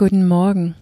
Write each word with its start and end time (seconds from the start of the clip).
Guten 0.00 0.26
Morgen. 0.26 0.76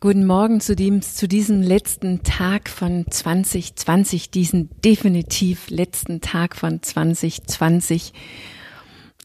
Guten 0.00 0.24
Morgen 0.24 0.62
zu, 0.62 0.74
dem, 0.74 1.02
zu 1.02 1.28
diesem 1.28 1.60
letzten 1.60 2.22
Tag 2.22 2.70
von 2.70 3.04
2020, 3.06 4.30
diesen 4.30 4.70
definitiv 4.80 5.68
letzten 5.68 6.22
Tag 6.22 6.56
von 6.56 6.82
2020 6.82 8.14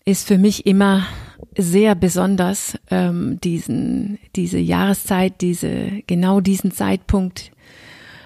ist 0.04 0.28
für 0.28 0.38
mich 0.38 0.66
immer 0.66 1.08
sehr 1.58 1.96
besonders, 1.96 2.78
ähm, 2.90 3.40
diesen, 3.40 4.20
diese 4.36 4.60
Jahreszeit, 4.60 5.40
diese, 5.40 6.04
genau 6.06 6.42
diesen 6.42 6.72
Zeitpunkt. 6.72 7.54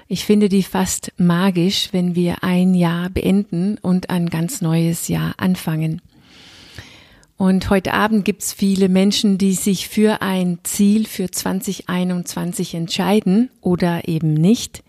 Ich 0.07 0.25
finde 0.25 0.49
die 0.49 0.63
fast 0.63 1.13
magisch, 1.17 1.89
wenn 1.91 2.15
wir 2.15 2.43
ein 2.43 2.73
Jahr 2.73 3.11
beenden 3.11 3.77
und 3.77 4.09
ein 4.09 4.31
ganz 4.31 4.61
neues 4.61 5.07
Jahr 5.07 5.35
anfangen. 5.37 6.01
Und 7.37 7.69
heute 7.69 7.93
Abend 7.93 8.23
gibt's 8.23 8.53
viele 8.53 8.87
Menschen, 8.87 9.37
die 9.37 9.51
sich 9.53 9.89
für 9.89 10.21
ein 10.21 10.59
Ziel 10.63 11.05
für 11.05 11.29
2021 11.29 12.75
entscheiden 12.75 13.49
oder 13.59 14.07
eben 14.07 14.33
nicht. 14.33 14.85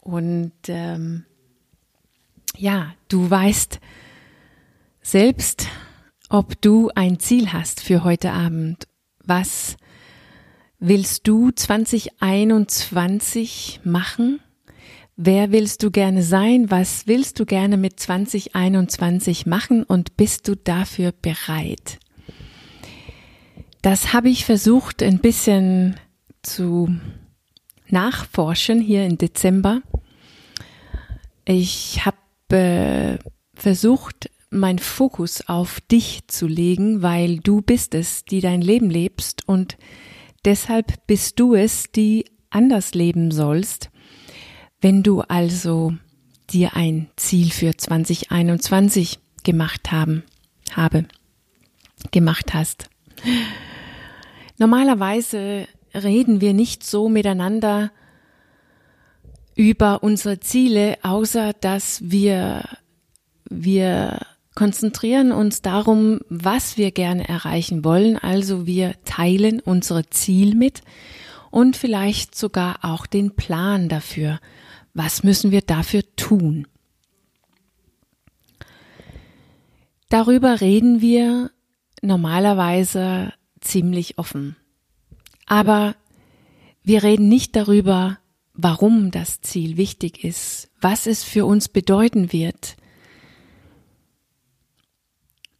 Und 0.00 0.52
ähm, 0.68 1.24
ja, 2.56 2.92
du 3.08 3.30
weißt 3.30 3.80
selbst, 5.00 5.68
ob 6.28 6.60
du 6.60 6.90
ein 6.94 7.18
Ziel 7.18 7.50
hast 7.52 7.80
für 7.80 8.04
heute 8.04 8.32
Abend. 8.32 8.86
Was 9.24 9.78
willst 10.78 11.26
du 11.26 11.50
2021 11.50 13.80
machen? 13.84 14.40
Wer 15.22 15.52
willst 15.52 15.82
du 15.82 15.90
gerne 15.90 16.22
sein? 16.22 16.70
Was 16.70 17.06
willst 17.06 17.38
du 17.38 17.44
gerne 17.44 17.76
mit 17.76 18.00
2021 18.00 19.44
machen? 19.44 19.82
Und 19.82 20.16
bist 20.16 20.48
du 20.48 20.56
dafür 20.56 21.12
bereit? 21.12 21.98
Das 23.82 24.14
habe 24.14 24.30
ich 24.30 24.46
versucht 24.46 25.02
ein 25.02 25.18
bisschen 25.18 25.96
zu 26.40 26.88
nachforschen 27.88 28.80
hier 28.80 29.04
im 29.04 29.18
Dezember. 29.18 29.82
Ich 31.44 32.06
habe 32.06 32.56
äh, 32.56 33.18
versucht, 33.52 34.30
mein 34.48 34.78
Fokus 34.78 35.46
auf 35.46 35.82
dich 35.82 36.28
zu 36.28 36.46
legen, 36.46 37.02
weil 37.02 37.40
du 37.40 37.60
bist 37.60 37.94
es, 37.94 38.24
die 38.24 38.40
dein 38.40 38.62
Leben 38.62 38.88
lebst 38.88 39.46
und 39.46 39.76
deshalb 40.46 41.06
bist 41.06 41.38
du 41.38 41.54
es, 41.54 41.92
die 41.92 42.24
anders 42.48 42.94
leben 42.94 43.30
sollst. 43.32 43.90
Wenn 44.80 45.02
du 45.02 45.20
also 45.22 45.94
dir 46.50 46.74
ein 46.74 47.08
Ziel 47.16 47.50
für 47.50 47.76
2021 47.76 49.18
gemacht 49.44 49.92
haben, 49.92 50.22
habe, 50.72 51.06
gemacht 52.10 52.54
hast. 52.54 52.88
Normalerweise 54.58 55.66
reden 55.94 56.40
wir 56.40 56.54
nicht 56.54 56.84
so 56.84 57.08
miteinander 57.08 57.90
über 59.54 60.02
unsere 60.02 60.40
Ziele, 60.40 60.96
außer 61.02 61.52
dass 61.52 62.10
wir, 62.10 62.64
wir 63.48 64.20
konzentrieren 64.54 65.32
uns 65.32 65.62
darum, 65.62 66.20
was 66.28 66.76
wir 66.76 66.90
gerne 66.90 67.28
erreichen 67.28 67.84
wollen. 67.84 68.16
Also 68.16 68.66
wir 68.66 68.94
teilen 69.04 69.60
unsere 69.60 70.08
Ziel 70.08 70.54
mit 70.54 70.82
und 71.50 71.76
vielleicht 71.76 72.34
sogar 72.34 72.78
auch 72.82 73.06
den 73.06 73.32
Plan 73.36 73.88
dafür, 73.88 74.40
was 74.94 75.22
müssen 75.22 75.50
wir 75.50 75.62
dafür 75.62 76.02
tun? 76.16 76.66
Darüber 80.08 80.60
reden 80.60 81.00
wir 81.00 81.50
normalerweise 82.02 83.32
ziemlich 83.60 84.18
offen. 84.18 84.56
Aber 85.46 85.94
wir 86.82 87.02
reden 87.02 87.28
nicht 87.28 87.54
darüber, 87.54 88.18
warum 88.54 89.10
das 89.10 89.40
Ziel 89.40 89.76
wichtig 89.76 90.24
ist, 90.24 90.70
was 90.80 91.06
es 91.06 91.22
für 91.22 91.46
uns 91.46 91.68
bedeuten 91.68 92.32
wird, 92.32 92.76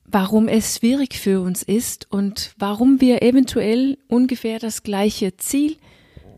warum 0.04 0.48
es 0.48 0.76
schwierig 0.76 1.18
für 1.18 1.40
uns 1.40 1.62
ist 1.62 2.10
und 2.10 2.54
warum 2.58 3.00
wir 3.00 3.22
eventuell 3.22 3.98
ungefähr 4.08 4.58
das 4.58 4.82
gleiche 4.82 5.36
Ziel 5.36 5.76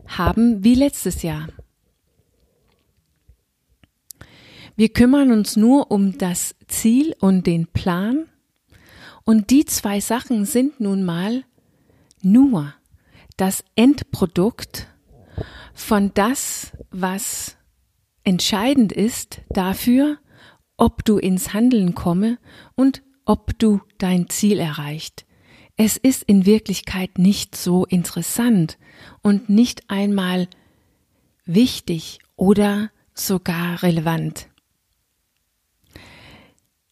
haben 0.05 0.63
wie 0.63 0.75
letztes 0.75 1.23
Jahr. 1.23 1.47
Wir 4.75 4.89
kümmern 4.89 5.31
uns 5.31 5.55
nur 5.55 5.91
um 5.91 6.17
das 6.17 6.55
Ziel 6.67 7.15
und 7.19 7.45
den 7.45 7.67
Plan. 7.67 8.25
Und 9.23 9.51
die 9.51 9.65
zwei 9.65 9.99
Sachen 9.99 10.45
sind 10.45 10.79
nun 10.79 11.03
mal 11.03 11.43
nur 12.21 12.73
das 13.37 13.63
Endprodukt 13.75 14.87
von 15.73 16.11
das, 16.13 16.71
was 16.91 17.55
entscheidend 18.23 18.91
ist 18.91 19.41
dafür, 19.49 20.17
ob 20.77 21.05
du 21.05 21.17
ins 21.17 21.53
Handeln 21.53 21.93
komme 21.93 22.39
und 22.75 23.03
ob 23.25 23.57
du 23.59 23.81
dein 23.97 24.29
Ziel 24.29 24.59
erreicht. 24.59 25.25
Es 25.77 25.97
ist 25.97 26.23
in 26.23 26.45
Wirklichkeit 26.45 27.17
nicht 27.17 27.55
so 27.55 27.85
interessant 27.85 28.77
und 29.21 29.49
nicht 29.49 29.89
einmal 29.89 30.47
wichtig 31.45 32.19
oder 32.35 32.89
sogar 33.13 33.81
relevant. 33.83 34.47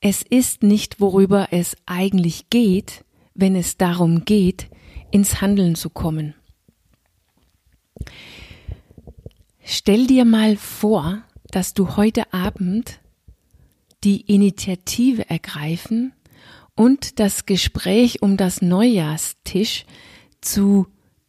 Es 0.03 0.23
ist 0.23 0.63
nicht, 0.63 1.00
worüber 1.00 1.50
es 1.51 1.78
eigentlich 1.85 2.50
geht, 2.50 3.06
wenn 3.35 3.56
es 3.56 3.78
darum 3.78 4.25
geht, 4.25 4.67
ins 5.12 5.41
Handeln 5.41 5.75
zu 5.75 5.91
kommen. 5.91 6.34
Stell 9.63 10.07
dir 10.07 10.25
mal 10.25 10.57
vor, 10.57 11.23
dass 11.51 11.75
du 11.75 11.95
heute 11.97 12.34
Abend 12.34 13.00
die 14.03 14.22
Initiative 14.22 15.29
ergreifen 15.29 16.13
und 16.75 17.19
das 17.19 17.45
Gespräch 17.45 18.23
um 18.23 18.38
das 18.38 18.63
Neujahrstisch 18.63 19.85
zu 20.41 20.88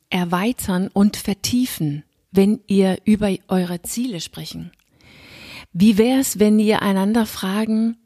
erweitern 0.08 0.88
und 0.88 1.18
vertiefen, 1.18 2.04
wenn 2.30 2.60
ihr 2.68 2.96
über 3.04 3.30
eure 3.48 3.82
Ziele 3.82 4.22
sprechen. 4.22 4.72
Wie 5.74 5.98
wär's, 5.98 6.38
wenn 6.38 6.58
ihr 6.58 6.80
einander 6.80 7.26
fragen, 7.26 7.98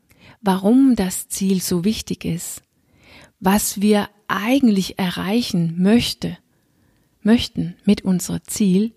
warum 0.46 0.94
das 0.94 1.28
Ziel 1.28 1.60
so 1.60 1.84
wichtig 1.84 2.24
ist, 2.24 2.62
was 3.40 3.80
wir 3.80 4.08
eigentlich 4.28 4.98
erreichen 4.98 5.82
möchte, 5.82 6.38
möchten 7.20 7.76
mit 7.84 8.02
unserem 8.02 8.40
Ziel, 8.46 8.94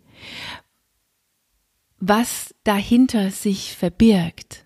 was 1.99 2.53
dahinter 2.63 3.31
sich 3.31 3.75
verbirgt. 3.75 4.65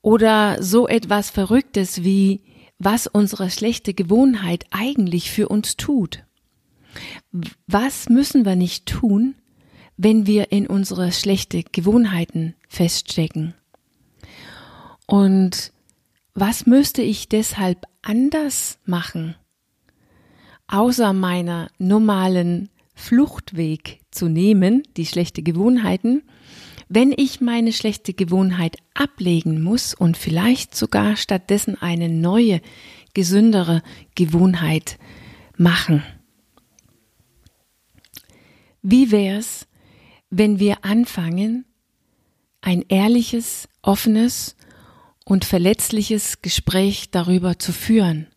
Oder 0.00 0.62
so 0.62 0.88
etwas 0.88 1.30
Verrücktes 1.30 2.02
wie, 2.02 2.40
was 2.78 3.06
unsere 3.06 3.50
schlechte 3.50 3.92
Gewohnheit 3.92 4.64
eigentlich 4.70 5.30
für 5.30 5.48
uns 5.48 5.76
tut. 5.76 6.24
Was 7.66 8.08
müssen 8.08 8.44
wir 8.44 8.56
nicht 8.56 8.86
tun, 8.86 9.34
wenn 9.96 10.26
wir 10.26 10.52
in 10.52 10.66
unsere 10.66 11.12
schlechte 11.12 11.62
Gewohnheiten 11.64 12.54
feststecken? 12.68 13.54
Und 15.06 15.72
was 16.34 16.66
müsste 16.66 17.02
ich 17.02 17.28
deshalb 17.28 17.86
anders 18.02 18.78
machen, 18.84 19.36
außer 20.66 21.12
meiner 21.12 21.68
normalen 21.78 22.68
Fluchtweg 22.94 24.00
zu 24.10 24.28
nehmen, 24.28 24.82
die 24.96 25.06
schlechte 25.06 25.42
Gewohnheiten, 25.42 26.22
wenn 26.88 27.12
ich 27.16 27.40
meine 27.40 27.72
schlechte 27.72 28.14
Gewohnheit 28.14 28.76
ablegen 28.94 29.62
muss 29.62 29.94
und 29.94 30.16
vielleicht 30.16 30.74
sogar 30.74 31.16
stattdessen 31.16 31.80
eine 31.80 32.08
neue, 32.08 32.60
gesündere 33.14 33.82
Gewohnheit 34.14 34.98
machen. 35.56 36.02
Wie 38.82 39.10
wär's, 39.10 39.66
wenn 40.30 40.58
wir 40.58 40.84
anfangen, 40.84 41.64
ein 42.60 42.84
ehrliches, 42.88 43.68
offenes 43.82 44.55
und 45.26 45.44
verletzliches 45.44 46.40
Gespräch 46.40 47.10
darüber 47.10 47.58
zu 47.58 47.72
führen. 47.72 48.28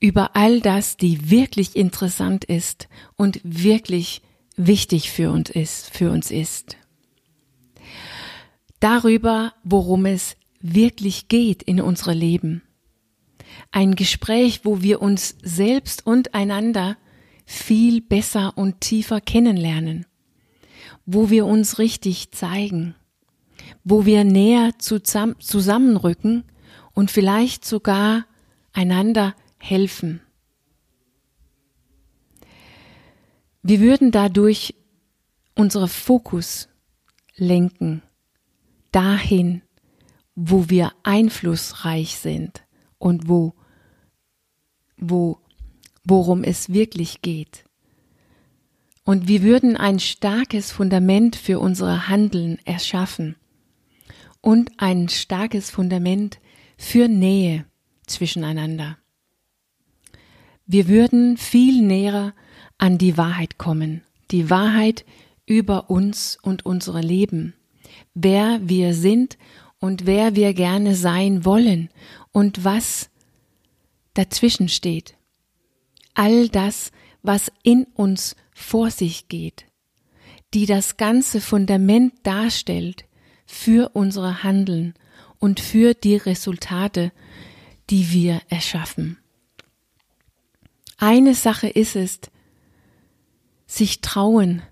Über 0.00 0.34
all 0.34 0.60
das, 0.60 0.96
die 0.96 1.30
wirklich 1.30 1.76
interessant 1.76 2.44
ist 2.44 2.88
und 3.16 3.40
wirklich 3.44 4.20
wichtig 4.56 5.10
für 5.10 5.30
uns 5.30 5.48
ist, 5.48 5.88
für 5.90 6.10
uns 6.10 6.30
ist. 6.30 6.76
Darüber, 8.80 9.54
worum 9.62 10.06
es 10.06 10.36
wirklich 10.60 11.28
geht 11.28 11.62
in 11.62 11.80
unserem 11.80 12.18
Leben. 12.18 12.62
Ein 13.70 13.94
Gespräch, 13.94 14.64
wo 14.64 14.82
wir 14.82 15.00
uns 15.00 15.36
selbst 15.42 16.04
und 16.04 16.34
einander 16.34 16.98
viel 17.46 18.00
besser 18.00 18.58
und 18.58 18.80
tiefer 18.80 19.20
kennenlernen, 19.20 20.04
wo 21.06 21.30
wir 21.30 21.46
uns 21.46 21.78
richtig 21.78 22.32
zeigen 22.32 22.96
wo 23.88 24.04
wir 24.04 24.24
näher 24.24 24.72
zusammenrücken 24.80 26.42
und 26.92 27.12
vielleicht 27.12 27.64
sogar 27.64 28.26
einander 28.72 29.36
helfen. 29.58 30.20
Wir 33.62 33.78
würden 33.78 34.10
dadurch 34.10 34.74
unsere 35.54 35.86
Fokus 35.86 36.68
lenken 37.36 38.02
dahin, 38.90 39.62
wo 40.34 40.68
wir 40.68 40.90
einflussreich 41.04 42.16
sind 42.18 42.64
und 42.98 43.28
wo, 43.28 43.54
wo, 44.96 45.38
worum 46.02 46.42
es 46.42 46.70
wirklich 46.70 47.22
geht. 47.22 47.64
Und 49.04 49.28
wir 49.28 49.44
würden 49.44 49.76
ein 49.76 50.00
starkes 50.00 50.72
Fundament 50.72 51.36
für 51.36 51.60
unsere 51.60 52.08
Handeln 52.08 52.58
erschaffen 52.64 53.36
und 54.40 54.70
ein 54.78 55.08
starkes 55.08 55.70
Fundament 55.70 56.38
für 56.76 57.08
Nähe 57.08 57.64
zwischeneinander. 58.06 58.98
Wir 60.66 60.88
würden 60.88 61.36
viel 61.36 61.82
näher 61.82 62.34
an 62.78 62.98
die 62.98 63.16
Wahrheit 63.16 63.58
kommen, 63.58 64.02
die 64.30 64.50
Wahrheit 64.50 65.04
über 65.46 65.90
uns 65.90 66.38
und 66.42 66.66
unsere 66.66 67.00
Leben, 67.00 67.54
wer 68.14 68.60
wir 68.62 68.94
sind 68.94 69.38
und 69.78 70.06
wer 70.06 70.34
wir 70.34 70.54
gerne 70.54 70.96
sein 70.96 71.44
wollen 71.44 71.88
und 72.32 72.64
was 72.64 73.10
dazwischen 74.14 74.68
steht. 74.68 75.14
All 76.14 76.48
das, 76.48 76.90
was 77.22 77.52
in 77.62 77.84
uns 77.94 78.34
vor 78.52 78.90
sich 78.90 79.28
geht, 79.28 79.66
die 80.54 80.66
das 80.66 80.96
ganze 80.96 81.40
Fundament 81.40 82.14
darstellt 82.22 83.05
für 83.46 83.90
unsere 83.94 84.42
Handeln 84.42 84.94
und 85.38 85.60
für 85.60 85.94
die 85.94 86.16
Resultate, 86.16 87.12
die 87.90 88.10
wir 88.12 88.40
erschaffen. 88.48 89.18
Eine 90.98 91.34
Sache 91.34 91.68
ist 91.68 91.94
es, 91.94 92.20
sich 93.66 94.00
trauen, 94.00 94.62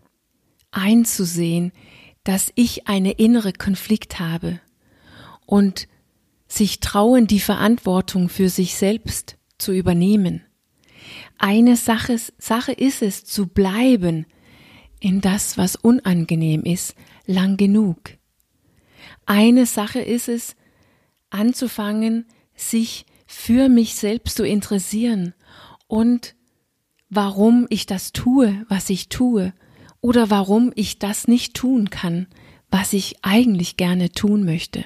einzusehen, 0.70 1.72
dass 2.24 2.50
ich 2.54 2.88
eine 2.88 3.12
innere 3.12 3.52
Konflikt 3.52 4.18
habe 4.18 4.60
und 5.46 5.88
sich 6.48 6.80
trauen, 6.80 7.26
die 7.26 7.40
Verantwortung 7.40 8.28
für 8.28 8.48
sich 8.48 8.76
selbst 8.76 9.36
zu 9.58 9.72
übernehmen. 9.72 10.42
Eine 11.38 11.76
Sache, 11.76 12.18
Sache 12.38 12.72
ist 12.72 13.02
es, 13.02 13.24
zu 13.24 13.46
bleiben 13.46 14.26
in 15.00 15.20
das, 15.20 15.58
was 15.58 15.76
unangenehm 15.76 16.62
ist, 16.62 16.94
lang 17.26 17.56
genug. 17.56 17.98
Eine 19.26 19.66
Sache 19.66 20.00
ist 20.00 20.28
es, 20.28 20.56
anzufangen, 21.30 22.26
sich 22.54 23.06
für 23.26 23.68
mich 23.68 23.94
selbst 23.94 24.36
zu 24.36 24.46
interessieren 24.46 25.34
und 25.86 26.34
warum 27.10 27.66
ich 27.70 27.86
das 27.86 28.12
tue, 28.12 28.64
was 28.68 28.90
ich 28.90 29.08
tue 29.08 29.52
oder 30.00 30.30
warum 30.30 30.72
ich 30.74 30.98
das 30.98 31.28
nicht 31.28 31.54
tun 31.54 31.90
kann, 31.90 32.26
was 32.70 32.92
ich 32.92 33.16
eigentlich 33.22 33.76
gerne 33.76 34.10
tun 34.10 34.44
möchte. 34.44 34.84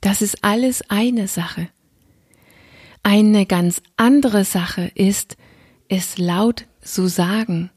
Das 0.00 0.20
ist 0.20 0.44
alles 0.44 0.90
eine 0.90 1.28
Sache. 1.28 1.68
Eine 3.02 3.46
ganz 3.46 3.82
andere 3.96 4.44
Sache 4.44 4.90
ist, 4.94 5.36
es 5.88 6.18
laut 6.18 6.66
zu 6.80 7.06
sagen, 7.06 7.70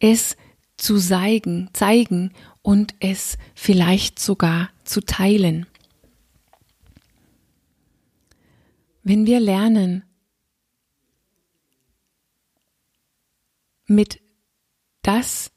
es 0.00 0.36
zu 0.76 0.98
zeigen, 0.98 1.70
zeigen 1.72 2.32
und 2.62 2.94
es 2.98 3.38
vielleicht 3.54 4.18
sogar 4.18 4.70
zu 4.92 5.00
teilen. 5.00 5.66
Wenn 9.02 9.24
wir 9.24 9.40
lernen, 9.40 10.04
mit 13.86 14.20
das 15.00 15.50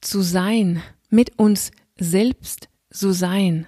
zu 0.00 0.22
sein, 0.22 0.84
mit 1.10 1.36
uns 1.36 1.72
selbst 1.98 2.68
zu 2.90 3.12
sein, 3.12 3.66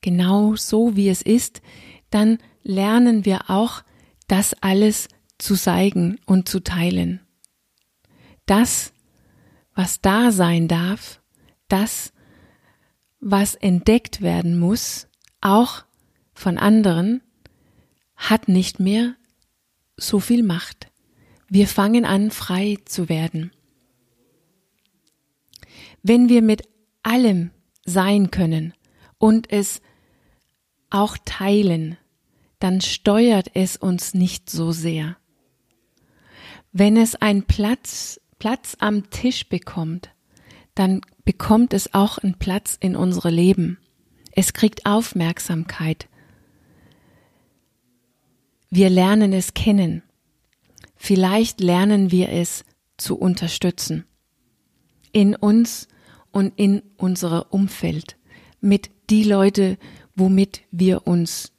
genau 0.00 0.56
so 0.56 0.96
wie 0.96 1.10
es 1.10 1.20
ist, 1.20 1.60
dann 2.08 2.38
lernen 2.62 3.26
wir 3.26 3.50
auch, 3.50 3.82
das 4.28 4.54
alles 4.62 5.08
zu 5.36 5.56
zeigen 5.56 6.18
und 6.24 6.48
zu 6.48 6.60
teilen. 6.60 7.20
Das, 8.46 8.94
was 9.74 10.00
da 10.00 10.32
sein 10.32 10.68
darf, 10.68 11.20
das, 11.68 12.14
was 13.26 13.54
entdeckt 13.54 14.20
werden 14.20 14.58
muss, 14.58 15.08
auch 15.40 15.84
von 16.34 16.58
anderen, 16.58 17.22
hat 18.16 18.48
nicht 18.48 18.80
mehr 18.80 19.16
so 19.96 20.20
viel 20.20 20.42
Macht. 20.42 20.88
Wir 21.48 21.66
fangen 21.66 22.04
an, 22.04 22.30
frei 22.30 22.76
zu 22.84 23.08
werden. 23.08 23.50
Wenn 26.02 26.28
wir 26.28 26.42
mit 26.42 26.68
allem 27.02 27.50
sein 27.86 28.30
können 28.30 28.74
und 29.16 29.50
es 29.50 29.80
auch 30.90 31.16
teilen, 31.24 31.96
dann 32.58 32.82
steuert 32.82 33.50
es 33.54 33.78
uns 33.78 34.12
nicht 34.12 34.50
so 34.50 34.70
sehr. 34.70 35.16
Wenn 36.72 36.98
es 36.98 37.14
einen 37.14 37.44
Platz, 37.44 38.20
Platz 38.38 38.76
am 38.80 39.08
Tisch 39.08 39.48
bekommt, 39.48 40.10
dann 40.74 41.00
bekommt 41.24 41.72
es 41.72 41.94
auch 41.94 42.18
einen 42.18 42.34
Platz 42.34 42.76
in 42.78 42.96
unsere 42.96 43.30
Leben. 43.30 43.78
Es 44.32 44.52
kriegt 44.52 44.86
Aufmerksamkeit. 44.86 46.08
Wir 48.70 48.90
lernen 48.90 49.32
es 49.32 49.54
kennen. 49.54 50.02
Vielleicht 50.96 51.60
lernen 51.60 52.10
wir 52.10 52.30
es 52.30 52.64
zu 52.96 53.16
unterstützen. 53.16 54.04
In 55.12 55.36
uns 55.36 55.88
und 56.32 56.52
in 56.56 56.82
unser 56.96 57.52
Umfeld, 57.52 58.16
mit 58.60 58.90
die 59.10 59.22
Leute, 59.22 59.78
womit 60.16 60.62
wir 60.72 61.06
uns 61.06 61.52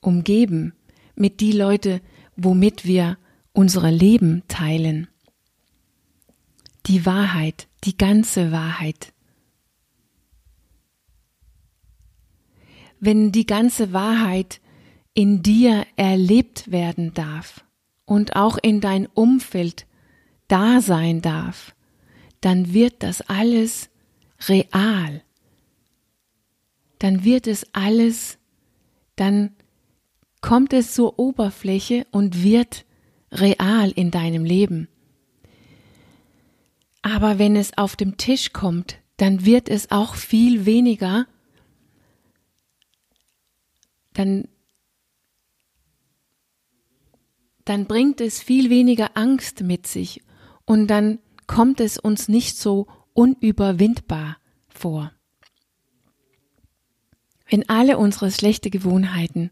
umgeben, 0.00 0.72
mit 1.14 1.40
die 1.40 1.52
Leute, 1.52 2.00
womit 2.36 2.86
wir 2.86 3.18
unsere 3.52 3.90
Leben 3.90 4.42
teilen. 4.48 5.08
Die 6.86 7.04
Wahrheit, 7.04 7.68
die 7.84 7.98
ganze 7.98 8.52
Wahrheit. 8.52 9.11
Wenn 13.04 13.32
die 13.32 13.46
ganze 13.46 13.92
Wahrheit 13.92 14.60
in 15.12 15.42
dir 15.42 15.84
erlebt 15.96 16.70
werden 16.70 17.12
darf 17.14 17.64
und 18.04 18.36
auch 18.36 18.58
in 18.62 18.80
dein 18.80 19.06
Umfeld 19.06 19.86
da 20.46 20.80
sein 20.80 21.20
darf, 21.20 21.74
dann 22.40 22.72
wird 22.72 23.02
das 23.02 23.20
alles 23.22 23.90
real, 24.48 25.20
dann 27.00 27.24
wird 27.24 27.48
es 27.48 27.66
alles, 27.72 28.38
dann 29.16 29.50
kommt 30.40 30.72
es 30.72 30.94
zur 30.94 31.18
Oberfläche 31.18 32.06
und 32.12 32.44
wird 32.44 32.84
real 33.32 33.90
in 33.90 34.12
deinem 34.12 34.44
Leben. 34.44 34.86
Aber 37.02 37.40
wenn 37.40 37.56
es 37.56 37.76
auf 37.76 37.96
dem 37.96 38.16
Tisch 38.16 38.52
kommt, 38.52 38.98
dann 39.16 39.44
wird 39.44 39.68
es 39.68 39.90
auch 39.90 40.14
viel 40.14 40.66
weniger, 40.66 41.26
dann, 44.22 44.48
dann 47.64 47.86
bringt 47.86 48.20
es 48.20 48.40
viel 48.40 48.70
weniger 48.70 49.16
Angst 49.16 49.62
mit 49.62 49.86
sich 49.86 50.22
und 50.64 50.86
dann 50.88 51.18
kommt 51.46 51.80
es 51.80 51.98
uns 51.98 52.28
nicht 52.28 52.56
so 52.56 52.86
unüberwindbar 53.14 54.38
vor. 54.68 55.12
Wenn 57.48 57.68
alle 57.68 57.98
unsere 57.98 58.30
schlechte 58.30 58.70
Gewohnheiten, 58.70 59.50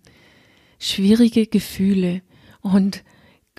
schwierige 0.78 1.46
Gefühle 1.46 2.22
und 2.60 3.04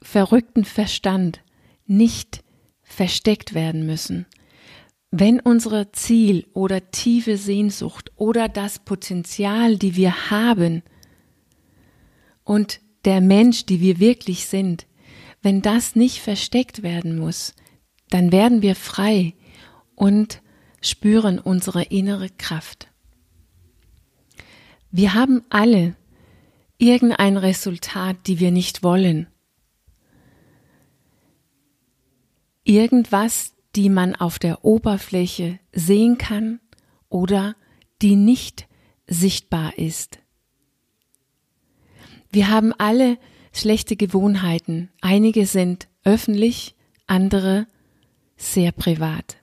verrückten 0.01 0.65
Verstand 0.65 1.43
nicht 1.85 2.43
versteckt 2.81 3.53
werden 3.53 3.85
müssen, 3.85 4.25
wenn 5.11 5.41
unsere 5.41 5.91
Ziel 5.91 6.47
oder 6.53 6.89
tiefe 6.89 7.35
Sehnsucht 7.37 8.11
oder 8.15 8.47
das 8.47 8.79
Potenzial, 8.79 9.77
die 9.77 9.95
wir 9.97 10.31
haben 10.31 10.83
und 12.43 12.81
der 13.05 13.21
Mensch, 13.21 13.65
die 13.65 13.81
wir 13.81 13.99
wirklich 13.99 14.45
sind, 14.45 14.87
wenn 15.41 15.61
das 15.61 15.95
nicht 15.95 16.19
versteckt 16.19 16.83
werden 16.83 17.17
muss, 17.17 17.55
dann 18.09 18.31
werden 18.31 18.61
wir 18.61 18.75
frei 18.75 19.33
und 19.95 20.41
spüren 20.81 21.39
unsere 21.39 21.83
innere 21.83 22.29
Kraft. 22.29 22.91
Wir 24.91 25.13
haben 25.13 25.43
alle 25.49 25.95
irgendein 26.77 27.37
Resultat, 27.37 28.17
die 28.27 28.39
wir 28.39 28.51
nicht 28.51 28.83
wollen. 28.83 29.27
Irgendwas, 32.63 33.53
die 33.75 33.89
man 33.89 34.15
auf 34.15 34.37
der 34.37 34.65
Oberfläche 34.65 35.59
sehen 35.71 36.17
kann 36.17 36.59
oder 37.09 37.55
die 38.01 38.15
nicht 38.15 38.67
sichtbar 39.07 39.77
ist. 39.77 40.20
Wir 42.31 42.49
haben 42.49 42.73
alle 42.77 43.17
schlechte 43.51 43.97
Gewohnheiten. 43.97 44.89
Einige 45.01 45.45
sind 45.45 45.89
öffentlich, 46.05 46.75
andere 47.05 47.67
sehr 48.37 48.71
privat. 48.71 49.37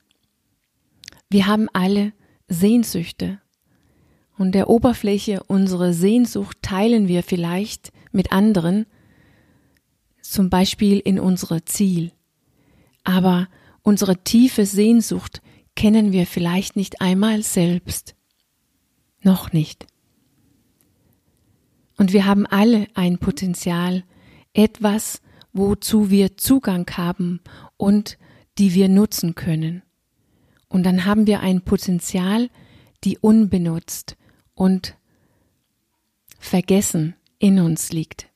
Wir 1.29 1.47
haben 1.47 1.69
alle 1.75 2.13
Sehnsüchte. 2.49 3.41
Und 4.39 4.53
der 4.53 4.71
Oberfläche 4.71 5.43
unsere 5.49 5.93
Sehnsucht 5.93 6.59
teilen 6.63 7.09
wir 7.09 7.23
vielleicht 7.23 7.93
mit 8.13 8.33
anderen, 8.33 8.87
zum 10.23 10.49
Beispiel 10.49 10.99
in 10.99 11.21
unser 11.21 11.67
Ziel. 11.67 12.13
Aber 13.05 13.49
unsere 13.83 14.23
tiefe 14.25 14.65
Sehnsucht 14.65 15.43
kennen 15.75 16.13
wir 16.13 16.27
vielleicht 16.27 16.77
nicht 16.77 17.01
einmal 17.01 17.43
selbst. 17.43 18.15
Noch 19.21 19.53
nicht. 19.53 19.87
Und 21.99 22.13
wir 22.13 22.25
haben 22.25 22.47
alle 22.47 22.87
ein 22.95 23.19
Potenzial, 23.19 24.05
etwas, 24.55 25.21
wozu 25.53 26.11
wir 26.11 26.37
Zugang 26.39 26.89
haben 26.97 27.41
und 27.77 28.17
die 28.57 28.73
wir 28.73 28.89
nutzen 28.89 29.35
können. 29.35 29.83
Und 30.69 30.85
dann 30.85 31.05
haben 31.05 31.27
wir 31.27 31.41
ein 31.41 31.63
Potenzial, 31.63 32.49
die 33.05 33.19
unbenutzt 33.19 34.17
und 34.55 34.97
vergessen 36.39 37.15
in 37.39 37.61
uns 37.61 37.93
liegt. 37.93 38.29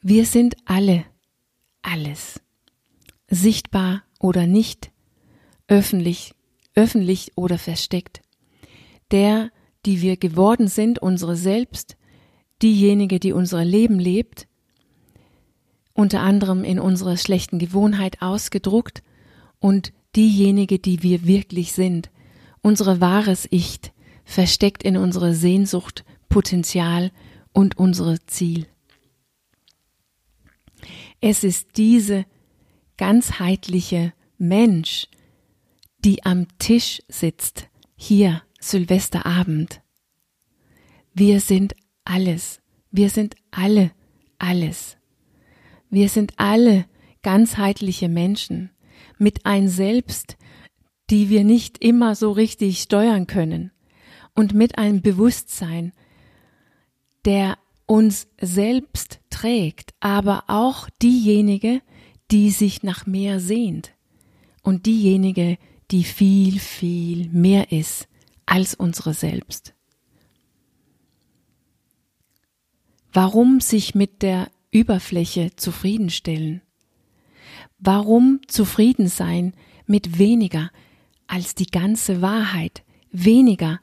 Wir 0.00 0.26
sind 0.26 0.56
alle 0.64 1.04
alles, 1.84 2.40
sichtbar 3.28 4.02
oder 4.18 4.46
nicht, 4.46 4.90
öffentlich, 5.68 6.34
öffentlich 6.74 7.32
oder 7.36 7.58
versteckt. 7.58 8.22
Der, 9.10 9.50
die 9.86 10.02
wir 10.02 10.16
geworden 10.16 10.68
sind, 10.68 10.98
unsere 10.98 11.36
Selbst, 11.36 11.96
diejenige, 12.62 13.20
die 13.20 13.32
unser 13.32 13.64
Leben 13.64 13.98
lebt, 13.98 14.46
unter 15.92 16.20
anderem 16.20 16.64
in 16.64 16.78
unserer 16.78 17.16
schlechten 17.16 17.58
Gewohnheit 17.58 18.20
ausgedruckt 18.20 19.02
und 19.60 19.92
diejenige, 20.16 20.78
die 20.78 21.02
wir 21.02 21.26
wirklich 21.26 21.72
sind, 21.72 22.10
unsere 22.62 23.00
wahres 23.00 23.46
Ich, 23.50 23.80
versteckt 24.24 24.82
in 24.82 24.96
unserer 24.96 25.34
Sehnsucht, 25.34 26.04
Potenzial 26.28 27.12
und 27.52 27.78
unsere 27.78 28.24
Ziel. 28.26 28.66
Es 31.20 31.44
ist 31.44 31.76
diese 31.76 32.24
ganzheitliche 32.96 34.12
Mensch, 34.38 35.06
die 36.04 36.24
am 36.24 36.46
Tisch 36.58 37.02
sitzt, 37.08 37.68
hier 37.96 38.42
Silvesterabend. 38.70 39.82
Wir 41.12 41.40
sind 41.40 41.74
alles, 42.04 42.60
wir 42.90 43.10
sind 43.10 43.36
alle 43.50 43.92
alles. 44.38 44.96
Wir 45.90 46.08
sind 46.08 46.32
alle 46.38 46.86
ganzheitliche 47.22 48.08
Menschen 48.08 48.70
mit 49.18 49.44
ein 49.44 49.68
Selbst, 49.68 50.38
die 51.10 51.28
wir 51.28 51.44
nicht 51.44 51.84
immer 51.84 52.14
so 52.14 52.32
richtig 52.32 52.80
steuern 52.80 53.26
können 53.26 53.70
und 54.34 54.54
mit 54.54 54.78
einem 54.78 55.02
Bewusstsein, 55.02 55.92
der 57.26 57.58
uns 57.84 58.28
selbst 58.40 59.20
trägt, 59.28 59.92
aber 60.00 60.44
auch 60.48 60.88
diejenige, 61.02 61.82
die 62.30 62.50
sich 62.50 62.82
nach 62.82 63.04
mehr 63.04 63.40
sehnt 63.40 63.92
und 64.62 64.86
diejenige, 64.86 65.58
die 65.90 66.04
viel, 66.04 66.58
viel 66.58 67.28
mehr 67.28 67.70
ist 67.70 68.08
als 68.46 68.74
unsere 68.74 69.14
selbst. 69.14 69.74
Warum 73.12 73.60
sich 73.60 73.94
mit 73.94 74.22
der 74.22 74.50
Überfläche 74.70 75.54
zufriedenstellen? 75.54 76.62
Warum 77.78 78.40
zufrieden 78.48 79.08
sein 79.08 79.54
mit 79.86 80.18
weniger 80.18 80.70
als 81.26 81.54
die 81.54 81.66
ganze 81.66 82.22
Wahrheit, 82.22 82.82
weniger 83.10 83.80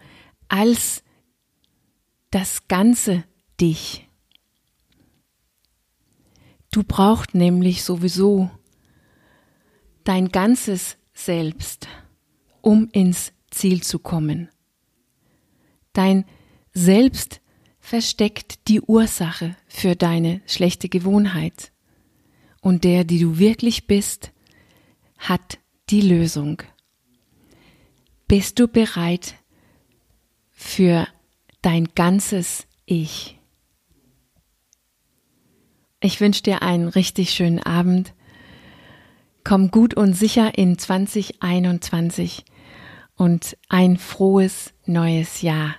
als 0.50 1.03
das 2.30 2.68
ganze 2.68 3.24
dich? 3.60 4.08
Du 6.72 6.84
brauchst 6.84 7.34
nämlich 7.34 7.84
sowieso 7.84 8.50
dein 10.03 10.30
ganzes 10.30 10.98
Selbst, 11.13 11.88
um 12.62 12.89
ins 12.91 13.34
Ziel 13.50 13.84
zu 13.84 14.00
kommen. 14.00 14.50
Dein 15.93 16.25
Selbst 16.74 17.41
versteckt 17.79 18.67
die 18.67 18.81
Ursache 18.81 19.55
für 19.67 19.95
deine 19.95 20.41
schlechte 20.45 20.88
Gewohnheit. 20.88 21.71
Und 22.62 22.83
der, 22.83 23.03
die 23.03 23.19
du 23.19 23.39
wirklich 23.39 23.88
bist, 23.88 24.31
hat 25.17 25.60
die 25.89 26.01
Lösung. 26.01 26.62
Bist 28.27 28.60
du 28.60 28.67
bereit 28.67 29.36
für 30.51 31.07
dein 31.62 31.89
ganzes 31.95 32.65
Ich? 32.86 33.38
Ich 36.00 36.21
wünsche 36.21 36.43
dir 36.43 36.62
einen 36.62 36.88
richtig 36.88 37.31
schönen 37.31 37.60
Abend. 37.60 38.13
Komm 39.43 39.69
gut 39.69 39.95
und 39.95 40.13
sicher 40.13 40.57
in 40.57 40.77
2021 40.77 42.45
und 43.15 43.57
ein 43.69 43.98
frohes 43.98 44.74
neues 44.86 45.41
Jahr. 45.41 45.75